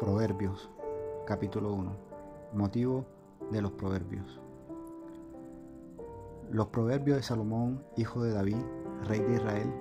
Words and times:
Proverbios, 0.00 0.68
capítulo 1.24 1.72
1. 1.72 1.92
Motivo 2.52 3.06
de 3.52 3.62
los 3.62 3.70
Proverbios. 3.70 4.40
Los 6.50 6.66
Proverbios 6.66 7.18
de 7.18 7.22
Salomón, 7.22 7.84
hijo 7.96 8.24
de 8.24 8.32
David, 8.32 8.58
rey 9.04 9.20
de 9.20 9.34
Israel, 9.34 9.72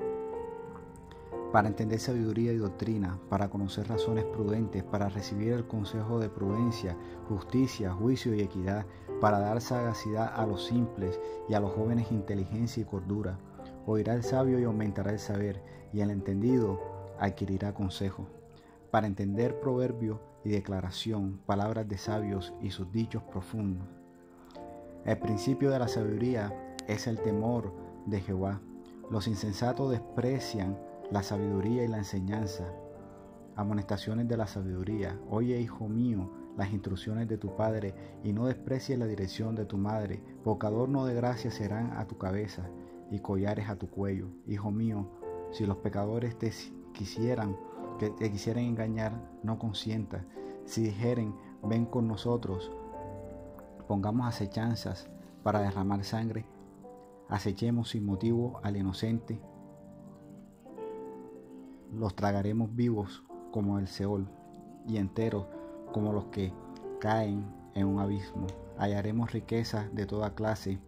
para 1.52 1.68
entender 1.68 2.00
sabiduría 2.00 2.54
y 2.54 2.58
doctrina, 2.58 3.20
para 3.28 3.50
conocer 3.50 3.88
razones 3.88 4.24
prudentes, 4.26 4.84
para 4.84 5.10
recibir 5.10 5.52
el 5.52 5.66
consejo 5.66 6.20
de 6.20 6.30
prudencia, 6.30 6.96
justicia, 7.28 7.92
juicio 7.92 8.36
y 8.36 8.42
equidad, 8.42 8.86
para 9.20 9.40
dar 9.40 9.62
sagacidad 9.62 10.32
a 10.36 10.46
los 10.46 10.64
simples 10.64 11.20
y 11.50 11.56
a 11.56 11.60
los 11.60 11.72
jóvenes 11.72 12.12
inteligencia 12.12 12.84
y 12.84 12.86
cordura. 12.86 13.40
Oirá 13.88 14.14
el 14.14 14.22
sabio 14.22 14.60
y 14.60 14.64
aumentará 14.64 15.12
el 15.12 15.20
saber, 15.20 15.64
y 15.92 16.02
el 16.02 16.12
entendido 16.12 16.80
adquirirá 17.18 17.74
consejo 17.74 18.28
para 18.94 19.08
entender 19.08 19.60
proverbio 19.60 20.22
y 20.44 20.52
declaración, 20.52 21.40
palabras 21.48 21.90
de 21.90 21.98
sabios 21.98 22.54
y 22.62 22.70
sus 22.70 22.92
dichos 22.92 23.24
profundos. 23.24 23.88
El 25.04 25.18
principio 25.18 25.72
de 25.72 25.80
la 25.80 25.88
sabiduría 25.88 26.76
es 26.88 27.08
el 27.08 27.20
temor 27.20 27.74
de 28.06 28.22
Jehová. 28.22 28.62
Los 29.10 29.28
insensatos 29.28 29.90
desprecian 29.90 30.78
la 31.10 31.24
sabiduría 31.24 31.84
y 31.84 31.88
la 31.88 31.98
enseñanza. 31.98 32.72
Amonestaciones 33.56 34.28
de 34.28 34.38
la 34.38 34.46
sabiduría. 34.46 35.20
Oye, 35.28 35.60
hijo 35.60 35.88
mío, 35.88 36.30
las 36.56 36.72
instrucciones 36.72 37.28
de 37.28 37.40
tu 37.40 37.56
padre 37.56 37.96
y 38.24 38.32
no 38.32 38.46
desprecies 38.46 39.00
la 39.00 39.08
dirección 39.08 39.56
de 39.56 39.66
tu 39.66 39.80
madre, 39.80 40.22
porque 40.44 40.68
adorno 40.68 41.08
de 41.08 41.16
gracia 41.16 41.50
serán 41.50 41.98
a 41.98 42.06
tu 42.06 42.20
cabeza 42.20 42.70
y 43.10 43.22
collares 43.22 43.70
a 43.70 43.76
tu 43.76 43.90
cuello. 43.90 44.28
Hijo 44.46 44.70
mío, 44.70 45.10
si 45.50 45.66
los 45.66 45.78
pecadores 45.78 46.38
te 46.38 46.52
quisieran 46.94 47.58
que 47.98 48.10
te 48.10 48.32
quisieran 48.32 48.64
engañar, 48.64 49.14
no 49.44 49.60
consienta. 49.60 50.26
Si 50.66 50.84
dijeren, 50.84 51.36
ven 51.64 51.86
con 51.86 52.08
nosotros, 52.08 52.72
pongamos 53.88 54.28
acechanzas 54.28 55.10
para 55.44 55.60
derramar 55.60 56.04
sangre, 56.04 56.46
acechemos 57.30 57.90
sin 57.90 58.06
motivo 58.06 58.60
al 58.64 58.78
inocente, 58.78 59.42
los 61.94 62.16
tragaremos 62.16 62.76
vivos 62.76 63.24
como 63.52 63.78
el 63.78 63.88
Seol 63.88 64.28
y 64.88 64.98
enteros 64.98 65.46
como 65.92 66.12
los 66.12 66.26
que 66.26 66.52
caen 67.00 67.46
en 67.76 67.88
un 67.88 68.00
abismo. 68.00 68.48
Hallaremos 68.78 69.32
riquezas 69.32 69.94
de 69.94 70.06
toda 70.06 70.34
clase, 70.34 70.80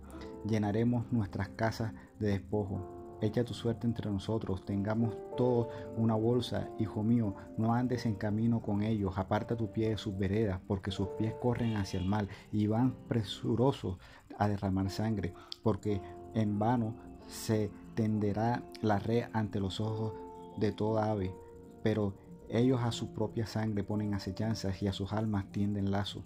llenaremos 0.45 1.12
nuestras 1.12 1.50
casas 1.50 1.94
de 2.19 2.30
despojo 2.30 2.95
Echa 3.26 3.44
tu 3.44 3.56
suerte 3.56 3.88
entre 3.88 4.12
nosotros, 4.12 4.64
tengamos 4.66 5.16
todos 5.36 5.70
una 5.98 6.14
bolsa, 6.14 6.70
hijo 6.78 7.02
mío, 7.02 7.34
no 7.58 7.73
andes 7.73 8.06
en 8.06 8.14
camino 8.14 8.62
con 8.62 8.84
ellos, 8.84 9.18
aparta 9.18 9.58
tu 9.58 9.72
pie 9.72 9.90
de 9.90 9.98
sus 9.98 10.16
veredas, 10.16 10.62
porque 10.68 10.92
sus 10.92 11.08
pies 11.18 11.34
corren 11.42 11.76
hacia 11.76 12.00
el 12.00 12.06
mal 12.06 12.30
y 12.52 12.68
van 12.68 12.94
presurosos 13.08 13.98
a 14.38 14.48
derramar 14.48 14.92
sangre, 14.92 15.34
porque 15.64 16.03
en 16.36 16.59
vano 16.59 16.94
se 17.26 17.72
tenderá 17.96 18.62
la 18.84 19.00
red 19.00 19.23
ante 19.34 19.59
los 19.59 19.80
ojos 19.80 20.14
de 20.58 20.72
toda 20.72 21.09
ave, 21.09 21.34
pero 21.81 22.14
ellos 22.48 22.81
a 22.84 22.92
su 22.92 23.12
propia 23.12 23.48
sangre 23.48 23.84
ponen 23.84 24.14
acechanzas 24.14 24.84
y 24.84 24.88
a 24.88 24.94
sus 24.94 25.14
almas 25.14 25.52
tienden 25.52 25.90
lazo. 25.90 26.23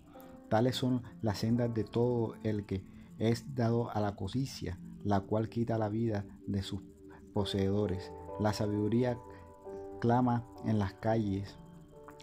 Tales 0.49 0.75
son 0.75 1.03
las 1.21 1.37
sendas 1.37 1.73
de 1.73 1.85
todo 1.85 2.35
el 2.43 2.65
que 2.65 2.83
es 3.19 3.55
dado 3.55 3.89
a 3.89 4.01
la 4.01 4.17
codicia 4.17 4.77
la 5.03 5.21
cual 5.21 5.49
quita 5.49 5.77
la 5.77 5.89
vida 5.89 6.25
de 6.47 6.61
sus 6.63 6.81
poseedores. 7.33 8.11
La 8.39 8.53
sabiduría 8.53 9.17
clama 9.99 10.45
en 10.65 10.79
las 10.79 10.93
calles, 10.93 11.57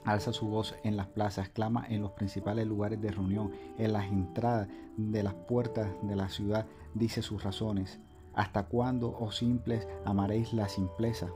alza 0.04 0.32
su 0.32 0.48
voz 0.48 0.74
en 0.84 0.96
las 0.96 1.08
plazas, 1.08 1.48
clama 1.48 1.84
en 1.88 2.02
los 2.02 2.12
principales 2.12 2.66
lugares 2.66 3.00
de 3.00 3.10
reunión, 3.10 3.52
en 3.78 3.92
las 3.92 4.06
entradas 4.06 4.68
de 4.96 5.22
las 5.22 5.34
puertas 5.34 5.90
de 6.02 6.16
la 6.16 6.28
ciudad, 6.28 6.66
dice 6.94 7.22
sus 7.22 7.42
razones. 7.42 8.00
¿Hasta 8.34 8.66
cuándo, 8.66 9.16
oh 9.18 9.32
simples, 9.32 9.88
amaréis 10.04 10.52
la 10.52 10.68
simpleza? 10.68 11.28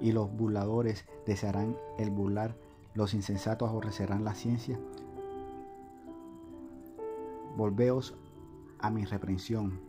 Y 0.00 0.12
los 0.12 0.32
burladores 0.32 1.04
desearán 1.26 1.76
el 1.98 2.10
burlar, 2.10 2.56
los 2.94 3.12
insensatos 3.14 3.68
aborrecerán 3.68 4.24
la 4.24 4.34
ciencia. 4.34 4.78
Volveos 7.56 8.14
a 8.80 8.90
mi 8.90 9.04
reprensión. 9.04 9.80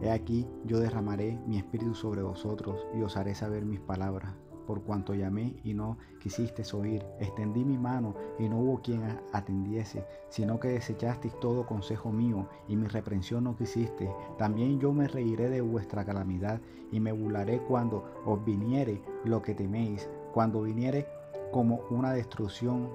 He 0.00 0.10
aquí 0.10 0.46
yo 0.64 0.80
derramaré 0.80 1.38
mi 1.46 1.58
espíritu 1.58 1.94
sobre 1.94 2.22
vosotros 2.22 2.86
y 2.94 3.02
os 3.02 3.16
haré 3.16 3.34
saber 3.34 3.64
mis 3.64 3.80
palabras. 3.80 4.34
Por 4.66 4.82
cuanto 4.82 5.14
llamé 5.14 5.56
y 5.62 5.74
no 5.74 5.98
quisisteis 6.20 6.72
oír, 6.72 7.04
extendí 7.20 7.64
mi 7.64 7.76
mano 7.76 8.14
y 8.38 8.48
no 8.48 8.58
hubo 8.58 8.80
quien 8.80 9.02
atendiese, 9.32 10.06
sino 10.30 10.58
que 10.58 10.68
desechasteis 10.68 11.38
todo 11.38 11.66
consejo 11.66 12.10
mío 12.10 12.48
y 12.66 12.76
mi 12.76 12.86
reprensión 12.86 13.44
no 13.44 13.56
quisiste. 13.56 14.10
También 14.38 14.80
yo 14.80 14.92
me 14.92 15.06
reiré 15.06 15.50
de 15.50 15.60
vuestra 15.60 16.04
calamidad 16.04 16.60
y 16.90 16.98
me 16.98 17.12
burlaré 17.12 17.58
cuando 17.60 18.04
os 18.24 18.42
viniere 18.42 19.02
lo 19.24 19.42
que 19.42 19.54
teméis, 19.54 20.08
cuando 20.32 20.62
viniere 20.62 21.06
como 21.52 21.80
una 21.90 22.12
destrucción 22.12 22.88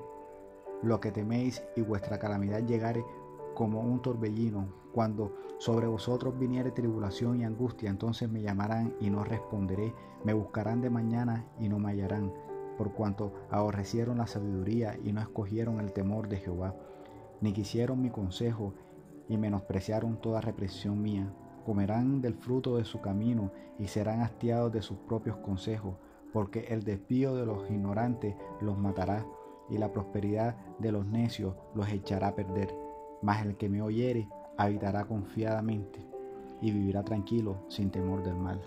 lo 0.82 1.00
que 1.00 1.12
teméis 1.12 1.62
y 1.76 1.82
vuestra 1.82 2.20
calamidad 2.20 2.66
llegare 2.66 3.04
como 3.54 3.82
un 3.82 4.02
torbellino. 4.02 4.68
Cuando 4.94 5.34
sobre 5.60 5.88
vosotros 5.88 6.38
viniere 6.40 6.72
tribulación 6.72 7.40
y 7.40 7.44
angustia, 7.44 7.90
entonces 7.90 8.30
me 8.30 8.42
llamarán 8.42 8.96
y 9.00 9.10
no 9.10 9.24
responderé. 9.24 9.94
Me 10.24 10.34
buscarán 10.34 10.82
de 10.82 10.90
mañana 10.90 11.46
y 11.60 11.70
no 11.70 11.80
me 11.80 11.90
hallarán, 11.90 12.34
por 12.78 12.94
cuanto 12.94 13.34
aborrecieron 13.50 14.18
la 14.18 14.28
sabiduría 14.28 14.98
y 15.04 15.12
no 15.12 15.22
escogieron 15.22 15.80
el 15.80 15.92
temor 15.94 16.28
de 16.30 16.38
Jehová, 16.38 16.76
ni 17.42 17.54
quisieron 17.54 18.02
mi 18.02 18.10
consejo 18.10 18.74
y 19.28 19.38
menospreciaron 19.38 20.18
toda 20.18 20.42
represión 20.42 21.02
mía. 21.02 21.32
Comerán 21.66 22.22
del 22.22 22.34
fruto 22.34 22.78
de 22.78 22.86
su 22.86 23.00
camino 23.02 23.52
y 23.78 23.88
serán 23.88 24.22
hastiados 24.22 24.72
de 24.72 24.82
sus 24.82 24.98
propios 24.98 25.38
consejos, 25.38 25.96
porque 26.34 26.68
el 26.70 26.84
desvío 26.84 27.36
de 27.36 27.46
los 27.46 27.70
ignorantes 27.70 28.36
los 28.62 28.78
matará 28.78 29.26
y 29.70 29.78
la 29.78 29.92
prosperidad 29.92 30.56
de 30.80 30.92
los 30.92 31.06
necios 31.06 31.56
los 31.76 31.90
echará 31.90 32.30
a 32.30 32.36
perder 32.36 32.89
mas 33.22 33.46
el 33.46 33.56
que 33.58 33.70
me 33.70 33.82
oyere 33.82 34.28
habitará 34.58 35.06
confiadamente 35.06 36.00
y 36.62 36.72
vivirá 36.72 37.04
tranquilo 37.04 37.64
sin 37.68 37.90
temor 37.90 38.24
del 38.24 38.36
mal. 38.36 38.62